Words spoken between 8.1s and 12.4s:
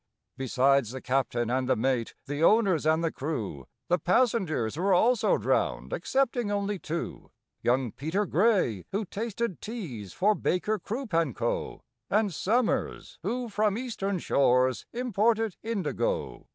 GRAY, who tasted teas for BAKER, CROOP, AND CO., And